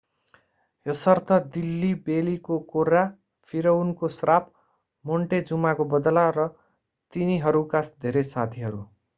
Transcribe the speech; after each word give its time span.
यसर्थ 0.85 1.33
दिल्ली 1.51 1.89
बेलीको 2.07 2.57
कोर्रा 2.71 3.03
फिरउनको 3.53 4.11
श्राप 4.15 4.49
मोन्टेजुमाको 5.05 5.89
बदला 5.93 6.27
र 6.33 6.49
तिनीहरूका 7.13 7.87
धेरै 7.99 8.29
साथीहरू 8.29 8.85